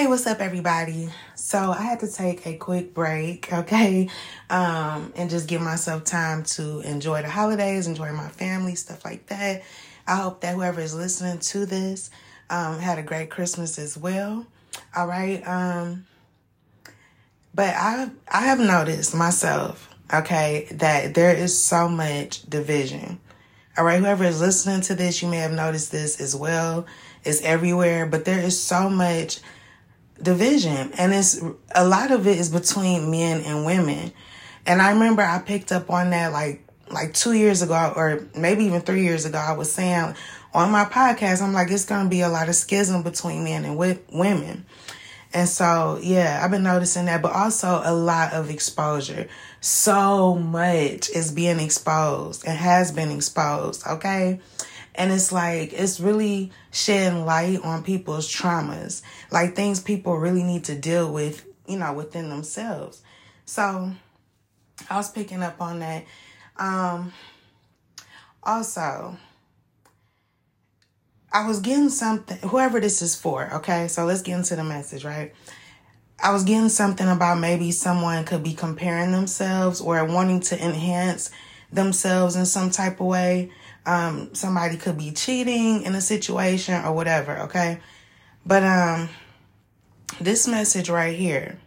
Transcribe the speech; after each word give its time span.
Hey, 0.00 0.06
what's 0.06 0.26
up, 0.26 0.40
everybody? 0.40 1.10
So 1.34 1.58
I 1.72 1.82
had 1.82 2.00
to 2.00 2.10
take 2.10 2.46
a 2.46 2.56
quick 2.56 2.94
break, 2.94 3.52
okay, 3.52 4.08
um, 4.48 5.12
and 5.14 5.28
just 5.28 5.46
give 5.46 5.60
myself 5.60 6.04
time 6.04 6.42
to 6.54 6.80
enjoy 6.80 7.20
the 7.20 7.28
holidays, 7.28 7.86
enjoy 7.86 8.10
my 8.12 8.30
family, 8.30 8.76
stuff 8.76 9.04
like 9.04 9.26
that. 9.26 9.62
I 10.06 10.16
hope 10.16 10.40
that 10.40 10.54
whoever 10.54 10.80
is 10.80 10.94
listening 10.94 11.38
to 11.40 11.66
this 11.66 12.08
um, 12.48 12.78
had 12.78 12.98
a 12.98 13.02
great 13.02 13.28
Christmas 13.28 13.78
as 13.78 13.98
well. 13.98 14.46
All 14.96 15.06
right, 15.06 15.46
um, 15.46 16.06
but 17.54 17.74
I 17.76 18.08
I 18.26 18.40
have 18.46 18.58
noticed 18.58 19.14
myself, 19.14 19.94
okay, 20.14 20.66
that 20.70 21.12
there 21.12 21.34
is 21.34 21.62
so 21.62 21.90
much 21.90 22.40
division. 22.44 23.20
All 23.76 23.84
right, 23.84 23.98
whoever 23.98 24.24
is 24.24 24.40
listening 24.40 24.80
to 24.80 24.94
this, 24.94 25.20
you 25.20 25.28
may 25.28 25.40
have 25.40 25.52
noticed 25.52 25.92
this 25.92 26.22
as 26.22 26.34
well. 26.34 26.86
It's 27.22 27.42
everywhere, 27.42 28.06
but 28.06 28.24
there 28.24 28.40
is 28.40 28.58
so 28.58 28.88
much 28.88 29.40
division. 30.22 30.92
And 30.98 31.12
it's 31.12 31.40
a 31.74 31.86
lot 31.86 32.10
of 32.10 32.26
it 32.26 32.38
is 32.38 32.50
between 32.50 33.10
men 33.10 33.40
and 33.42 33.64
women. 33.64 34.12
And 34.66 34.82
i 34.82 34.92
remember 34.92 35.22
i 35.22 35.38
picked 35.38 35.72
up 35.72 35.90
on 35.90 36.10
that 36.10 36.32
like 36.32 36.64
like 36.90 37.14
two 37.14 37.32
years 37.32 37.62
ago 37.62 37.92
or 37.96 38.26
maybe 38.36 38.64
even 38.64 38.80
three 38.80 39.02
years 39.02 39.24
ago. 39.24 39.38
I 39.38 39.52
was 39.52 39.72
saying 39.72 40.14
on 40.52 40.70
my 40.70 40.84
podcast 40.84 41.42
i'm 41.42 41.52
like 41.52 41.70
it's 41.70 41.84
to 41.84 42.08
be 42.08 42.20
a 42.20 42.28
lot 42.28 42.48
of 42.48 42.54
schism 42.54 43.02
between 43.02 43.44
men 43.44 43.64
and 43.64 43.76
women. 43.76 44.66
And 45.32 45.48
so 45.48 45.98
yeah 46.02 46.40
i've 46.42 46.50
been 46.50 46.62
noticing 46.62 47.06
that 47.06 47.22
but 47.22 47.32
also 47.32 47.80
a 47.84 47.94
lot 47.94 48.32
of 48.32 48.50
exposure. 48.50 49.28
So 49.62 50.36
much 50.36 51.10
is 51.10 51.32
being 51.32 51.60
exposed 51.60 52.46
and 52.46 52.56
has 52.56 52.92
been 52.92 53.10
exposed 53.10 53.86
okay 53.86 54.40
and 55.00 55.10
it's 55.10 55.32
like, 55.32 55.72
it's 55.72 55.98
really 55.98 56.52
shedding 56.72 57.24
light 57.24 57.64
on 57.64 57.82
people's 57.82 58.30
traumas, 58.30 59.00
like 59.30 59.56
things 59.56 59.80
people 59.80 60.18
really 60.18 60.42
need 60.42 60.64
to 60.64 60.74
deal 60.74 61.10
with, 61.10 61.46
you 61.66 61.78
know, 61.78 61.94
within 61.94 62.28
themselves. 62.28 63.00
So 63.46 63.92
I 64.90 64.96
was 64.98 65.10
picking 65.10 65.42
up 65.42 65.58
on 65.62 65.78
that. 65.78 66.04
Um, 66.58 67.14
also, 68.42 69.16
I 71.32 71.48
was 71.48 71.60
getting 71.60 71.88
something, 71.88 72.36
whoever 72.50 72.78
this 72.78 73.00
is 73.00 73.14
for, 73.14 73.48
okay? 73.54 73.88
So 73.88 74.04
let's 74.04 74.20
get 74.20 74.36
into 74.36 74.54
the 74.54 74.64
message, 74.64 75.06
right? 75.06 75.32
I 76.22 76.30
was 76.30 76.44
getting 76.44 76.68
something 76.68 77.08
about 77.08 77.40
maybe 77.40 77.72
someone 77.72 78.26
could 78.26 78.42
be 78.42 78.52
comparing 78.52 79.12
themselves 79.12 79.80
or 79.80 80.04
wanting 80.04 80.40
to 80.40 80.62
enhance 80.62 81.30
themselves 81.72 82.36
in 82.36 82.44
some 82.44 82.70
type 82.70 83.00
of 83.00 83.06
way 83.06 83.50
um, 83.90 84.32
somebody 84.36 84.76
could 84.76 84.96
be 84.96 85.10
cheating 85.10 85.82
in 85.82 85.96
a 85.96 86.00
situation 86.00 86.84
or 86.84 86.92
whatever, 86.92 87.40
okay? 87.40 87.80
But 88.46 88.62
um, 88.62 89.08
this 90.20 90.46
message 90.46 90.88
right 90.88 91.16
here, 91.16 91.58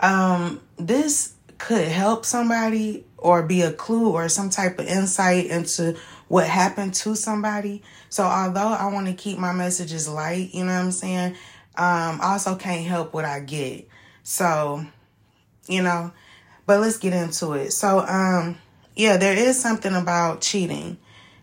um, 0.00 0.60
this 0.78 1.34
could 1.58 1.86
help 1.86 2.24
somebody 2.24 3.04
or 3.16 3.44
be 3.44 3.62
a 3.62 3.72
clue 3.72 4.10
or 4.10 4.28
some 4.28 4.50
type 4.50 4.80
of 4.80 4.88
insight 4.88 5.46
into 5.46 5.96
what 6.26 6.48
happened 6.48 6.94
to 6.94 7.14
somebody. 7.14 7.84
So 8.08 8.24
although 8.24 8.72
I 8.72 8.92
want 8.92 9.06
to 9.06 9.14
keep 9.14 9.38
my 9.38 9.52
messages 9.52 10.08
light, 10.08 10.52
you 10.52 10.64
know 10.64 10.74
what 10.74 10.84
I'm 10.84 10.90
saying? 10.90 11.36
Um, 11.76 12.18
I 12.20 12.32
also 12.32 12.56
can't 12.56 12.84
help 12.84 13.14
what 13.14 13.24
I 13.24 13.38
get. 13.38 13.86
So, 14.24 14.84
you 15.68 15.82
know, 15.82 16.10
but 16.66 16.80
let's 16.80 16.98
get 16.98 17.12
into 17.12 17.52
it. 17.52 17.72
So, 17.72 18.00
um, 18.00 18.58
yeah, 18.94 19.16
there 19.16 19.36
is 19.36 19.60
something 19.60 19.94
about 19.94 20.40
cheating. 20.40 20.98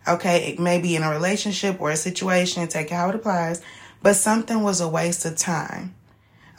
Okay, 0.07 0.51
it 0.51 0.59
may 0.59 0.79
be 0.79 0.95
in 0.95 1.03
a 1.03 1.09
relationship 1.11 1.79
or 1.79 1.91
a 1.91 1.95
situation, 1.95 2.67
take 2.67 2.89
how 2.89 3.09
it 3.09 3.15
applies, 3.15 3.61
but 4.01 4.15
something 4.15 4.63
was 4.63 4.81
a 4.81 4.87
waste 4.87 5.25
of 5.25 5.35
time. 5.35 5.93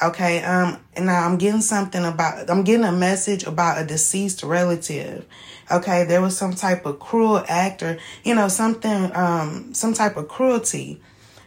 Okay, 0.02 0.42
um, 0.42 0.78
and 0.94 1.06
now 1.06 1.26
I'm 1.26 1.36
getting 1.36 1.60
something 1.60 2.04
about, 2.04 2.48
I'm 2.48 2.64
getting 2.64 2.86
a 2.86 2.92
message 2.92 3.44
about 3.44 3.82
a 3.82 3.84
deceased 3.84 4.42
relative. 4.42 5.26
Okay, 5.70 6.04
there 6.04 6.22
was 6.22 6.36
some 6.36 6.54
type 6.54 6.86
of 6.86 6.98
cruel 6.98 7.44
act 7.46 7.82
or, 7.82 7.98
you 8.24 8.34
know, 8.34 8.48
something, 8.48 9.14
um, 9.14 9.74
some 9.74 9.92
type 9.92 10.16
of 10.16 10.26
cruelty. 10.26 11.02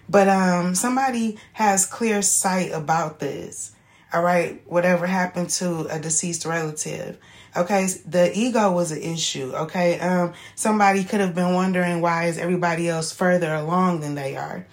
But, 0.07 0.27
um, 0.27 0.75
somebody 0.75 1.37
has 1.53 1.85
clear 1.85 2.21
sight 2.21 2.71
about 2.71 3.19
this. 3.19 3.71
All 4.13 4.21
right, 4.21 4.61
whatever 4.67 5.07
happened 5.07 5.49
to 5.51 5.87
a 5.87 5.99
deceased 5.99 6.45
relative. 6.45 7.17
Okay, 7.55 7.87
the 8.07 8.31
ego 8.37 8.71
was 8.71 8.91
an 8.91 9.01
issue. 9.01 9.51
Okay, 9.53 9.99
um, 9.99 10.33
somebody 10.55 11.03
could 11.03 11.19
have 11.19 11.33
been 11.33 11.53
wondering 11.53 11.99
why 11.99 12.25
is 12.25 12.37
everybody 12.37 12.89
else 12.89 13.11
further 13.11 13.53
along 13.53 14.01
than 14.01 14.15
they 14.15 14.35
are. 14.35 14.67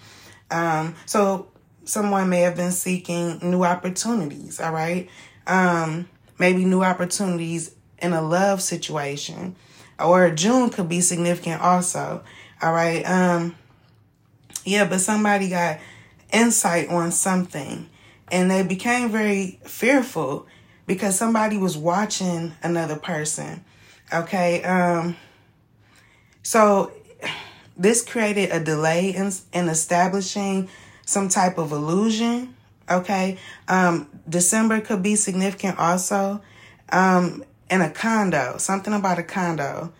Um, 0.51 0.95
so 1.05 1.47
someone 1.85 2.29
may 2.29 2.41
have 2.41 2.55
been 2.55 2.71
seeking 2.71 3.39
new 3.41 3.63
opportunities. 3.63 4.59
All 4.59 4.73
right, 4.73 5.09
um, 5.47 6.07
maybe 6.39 6.63
new 6.65 6.83
opportunities 6.83 7.73
in 7.99 8.13
a 8.13 8.21
love 8.21 8.61
situation, 8.61 9.55
or 9.99 10.29
June 10.31 10.69
could 10.69 10.89
be 10.89 11.01
significant 11.01 11.61
also. 11.61 12.23
All 12.61 12.73
right, 12.73 13.03
um, 13.09 13.55
yeah, 14.65 14.85
but 14.85 15.01
somebody 15.01 15.49
got 15.49 15.79
insight 16.31 16.89
on 16.89 17.11
something, 17.11 17.89
and 18.31 18.49
they 18.49 18.63
became 18.63 19.09
very 19.09 19.59
fearful 19.63 20.47
because 20.87 21.17
somebody 21.17 21.57
was 21.57 21.77
watching 21.77 22.53
another 22.63 22.95
person. 22.95 23.63
Okay. 24.11 24.63
Um, 24.63 25.17
so 26.41 26.91
this 27.77 28.03
created 28.03 28.51
a 28.51 28.63
delay 28.63 29.09
in, 29.09 29.31
in 29.53 29.69
establishing 29.69 30.69
some 31.05 31.29
type 31.29 31.57
of 31.57 31.71
illusion. 31.71 32.55
Okay. 32.89 33.37
Um, 33.67 34.07
December 34.27 34.81
could 34.81 35.03
be 35.03 35.15
significant 35.15 35.77
also. 35.77 36.41
Um, 36.89 37.43
in 37.69 37.81
a 37.81 37.89
condo, 37.89 38.57
something 38.57 38.93
about 38.93 39.19
a 39.19 39.23
condo. 39.23 39.93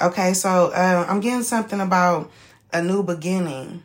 Okay. 0.00 0.34
So, 0.34 0.70
uh, 0.74 1.06
I'm 1.08 1.20
getting 1.20 1.44
something 1.44 1.80
about 1.80 2.30
a 2.72 2.82
new 2.82 3.02
beginning 3.02 3.84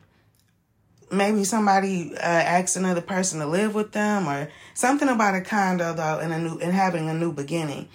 maybe 1.11 1.43
somebody 1.43 2.15
uh, 2.17 2.63
another 2.75 3.01
person 3.01 3.39
to 3.39 3.45
live 3.45 3.73
with 3.75 3.91
them 3.91 4.27
or 4.27 4.49
something 4.73 5.07
about 5.07 5.35
a 5.35 5.41
condo 5.41 5.93
though 5.93 6.19
and 6.19 6.33
a 6.33 6.39
new 6.39 6.59
and 6.59 6.73
having 6.73 7.09
a 7.09 7.13
new 7.13 7.31
beginning. 7.31 7.87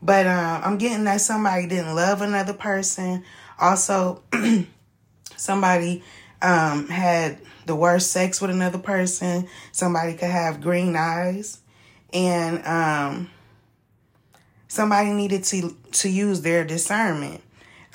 But 0.00 0.26
uh, 0.26 0.60
i'm 0.64 0.78
getting 0.78 1.04
that 1.04 1.20
somebody 1.20 1.66
didn't 1.66 1.94
love 1.94 2.22
another 2.22 2.54
person. 2.54 3.24
Also 3.58 4.22
somebody 5.36 6.02
um, 6.40 6.88
had 6.88 7.38
the 7.66 7.74
worst 7.74 8.12
sex 8.12 8.40
with 8.40 8.50
another 8.50 8.78
person. 8.78 9.48
Somebody 9.72 10.14
could 10.14 10.30
have 10.30 10.60
green 10.60 10.94
eyes. 10.96 11.60
And 12.12 12.64
um, 12.64 13.30
somebody 14.68 15.10
needed 15.10 15.44
to 15.44 15.76
to 15.92 16.08
use 16.08 16.42
their 16.42 16.64
discernment. 16.64 17.42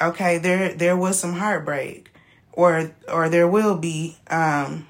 Okay 0.01 0.37
there 0.39 0.73
there 0.73 0.97
was 0.97 1.19
some 1.19 1.33
heartbreak 1.33 2.12
or 2.53 2.91
or 3.11 3.29
there 3.29 3.47
will 3.47 3.75
be 3.77 4.17
um 4.29 4.87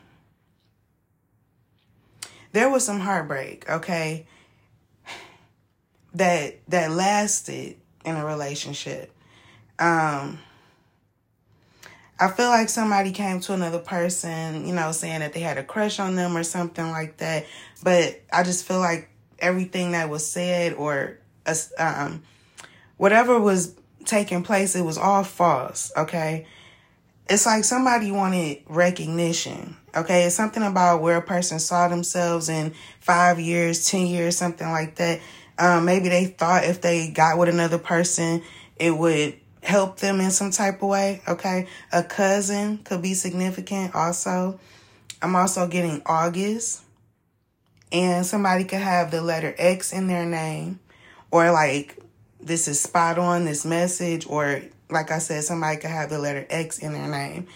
there 2.51 2.69
was 2.69 2.85
some 2.85 3.00
heartbreak 3.00 3.68
okay 3.69 4.25
that 6.13 6.59
that 6.68 6.91
lasted 6.91 7.78
in 8.06 8.16
a 8.16 8.25
relationship 8.25 9.12
um 9.79 10.38
I 12.19 12.29
feel 12.29 12.47
like 12.47 12.69
somebody 12.69 13.12
came 13.12 13.41
to 13.41 13.53
another 13.53 13.80
person, 13.80 14.66
you 14.66 14.74
know, 14.74 14.94
saying 14.94 15.19
that 15.22 15.34
they 15.34 15.41
had 15.41 15.57
a 15.57 15.63
crush 15.63 16.00
on 16.00 16.16
them 16.16 16.38
or 16.38 16.44
something 16.44 16.90
like 16.91 17.18
that. 17.18 17.45
But 17.81 18.22
I 18.31 18.44
just 18.44 18.66
feel 18.66 18.80
like 18.80 19.09
everything 19.40 19.91
that 19.91 20.09
was 20.09 20.25
said 20.25 20.74
or 20.74 21.18
um, 21.78 22.22
whatever 22.95 23.40
was 23.40 23.75
taking 24.06 24.44
place, 24.44 24.74
it 24.75 24.84
was 24.84 24.97
all 24.97 25.24
false. 25.24 25.91
Okay 25.97 26.45
it's 27.29 27.45
like 27.45 27.63
somebody 27.63 28.11
wanted 28.11 28.59
recognition. 28.67 29.78
Okay, 29.95 30.23
it's 30.25 30.35
something 30.35 30.63
about 30.63 31.01
where 31.01 31.17
a 31.17 31.22
person 31.22 31.59
saw 31.59 31.88
themselves 31.88 32.50
in 32.50 32.74
five 33.00 33.39
years, 33.39 33.89
ten 33.89 34.07
years, 34.07 34.38
something 34.38 34.69
like 34.69 34.95
that. 34.95 35.21
Um, 35.57 35.86
maybe 35.86 36.09
they 36.09 36.25
thought 36.25 36.63
if 36.63 36.81
they 36.81 37.12
got 37.12 37.38
with 37.38 37.48
another 37.48 37.77
person, 37.77 38.42
it 38.75 38.92
would 38.92 39.36
help 39.62 39.98
them 40.00 40.19
in 40.19 40.31
some 40.31 40.51
type 40.51 40.81
of 40.81 40.89
way. 40.89 41.21
Okay, 41.27 41.68
a 41.92 42.03
cousin 42.03 42.80
could 42.80 43.01
be 43.01 43.13
significant. 43.13 43.94
Also, 43.95 44.59
I'm 45.21 45.36
also 45.36 45.68
getting 45.68 46.01
August, 46.06 46.81
and 47.92 48.25
somebody 48.25 48.63
could 48.65 48.81
have 48.81 49.12
the 49.12 49.21
letter 49.21 49.53
X 49.57 49.94
in 49.94 50.07
their 50.07 50.25
name, 50.25 50.80
or 51.31 51.51
like 51.51 52.00
this 52.42 52.68
is 52.68 52.81
spot 52.81 53.18
on 53.18 53.45
this 53.45 53.63
message, 53.63 54.25
or 54.27 54.62
like 54.89 55.12
I 55.12 55.19
said, 55.19 55.44
somebody 55.44 55.77
could 55.77 55.89
have 55.89 56.09
the 56.09 56.19
letter 56.19 56.45
X 56.50 56.80
in 56.80 56.94
their 56.94 57.07
name. 57.07 57.47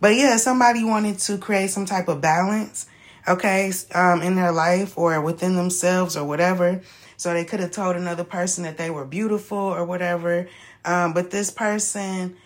But 0.00 0.14
yeah, 0.14 0.36
somebody 0.38 0.82
wanted 0.82 1.18
to 1.20 1.38
create 1.38 1.70
some 1.70 1.84
type 1.84 2.08
of 2.08 2.20
balance, 2.20 2.86
okay, 3.28 3.72
um, 3.94 4.22
in 4.22 4.34
their 4.34 4.52
life 4.52 4.96
or 4.96 5.20
within 5.20 5.56
themselves 5.56 6.16
or 6.16 6.24
whatever. 6.26 6.80
So 7.16 7.34
they 7.34 7.44
could 7.44 7.60
have 7.60 7.70
told 7.70 7.96
another 7.96 8.24
person 8.24 8.64
that 8.64 8.78
they 8.78 8.90
were 8.90 9.04
beautiful 9.04 9.58
or 9.58 9.84
whatever. 9.84 10.48
Um, 10.86 11.12
but 11.12 11.30
this 11.30 11.50
person 11.50 12.36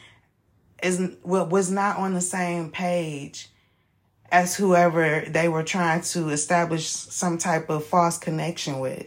is 0.82 1.00
was 1.22 1.70
not 1.70 1.96
on 1.98 2.14
the 2.14 2.20
same 2.20 2.70
page 2.70 3.48
as 4.32 4.56
whoever 4.56 5.24
they 5.28 5.48
were 5.48 5.62
trying 5.62 6.00
to 6.00 6.30
establish 6.30 6.88
some 6.88 7.38
type 7.38 7.70
of 7.70 7.84
false 7.84 8.18
connection 8.18 8.80
with. 8.80 9.06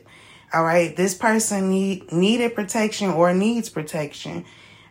All 0.53 0.63
right, 0.63 0.95
this 0.95 1.13
person 1.13 1.69
need 1.69 2.13
needed 2.13 2.55
protection 2.55 3.09
or 3.09 3.33
needs 3.33 3.67
protection. 3.69 4.45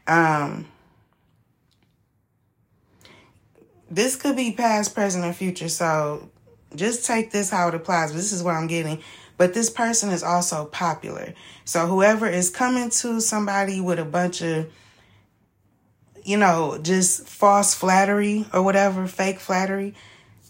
Um, 0.06 0.66
this 3.90 4.16
could 4.16 4.36
be 4.36 4.52
past, 4.52 4.94
present, 4.94 5.24
or 5.24 5.32
future. 5.32 5.68
So 5.68 6.30
just 6.74 7.04
take 7.04 7.30
this 7.30 7.50
how 7.50 7.68
it 7.68 7.74
applies. 7.74 8.12
This 8.12 8.32
is 8.32 8.42
what 8.42 8.54
I'm 8.54 8.66
getting. 8.66 9.02
But 9.36 9.54
this 9.54 9.70
person 9.70 10.10
is 10.10 10.22
also 10.22 10.64
popular. 10.66 11.34
So 11.64 11.86
whoever 11.86 12.26
is 12.26 12.50
coming 12.50 12.90
to 12.90 13.20
somebody 13.20 13.80
with 13.80 13.98
a 13.98 14.04
bunch 14.04 14.40
of, 14.42 14.70
you 16.24 16.36
know, 16.36 16.78
just 16.82 17.28
false 17.28 17.74
flattery 17.74 18.46
or 18.52 18.62
whatever, 18.62 19.06
fake 19.06 19.38
flattery, 19.38 19.94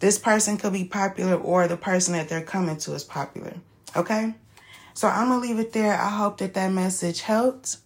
this 0.01 0.19
person 0.19 0.57
could 0.57 0.73
be 0.73 0.85
popular 0.85 1.35
or 1.35 1.67
the 1.67 1.77
person 1.77 2.13
that 2.15 2.29
they're 2.29 2.43
coming 2.43 2.77
to 2.79 2.95
is 2.95 3.03
popular. 3.03 3.55
Okay? 3.97 4.35
So 4.95 5.09
I'm 5.09 5.29
going 5.29 5.43
to 5.43 5.49
leave 5.49 5.59
it 5.59 5.73
there. 5.73 5.95
I 5.95 6.11
hope 6.11 6.39
that 6.39 6.55
that 6.55 6.73
message 6.73 7.23
helped. 7.23 7.79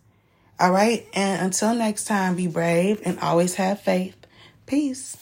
All 0.61 0.73
right. 0.73 1.07
And 1.15 1.47
until 1.47 1.75
next 1.75 2.05
time, 2.05 2.37
be 2.37 2.47
brave 2.47 3.01
and 3.05 3.19
always 3.21 3.55
have 3.55 3.81
faith. 3.81 4.17
Peace. 4.67 5.17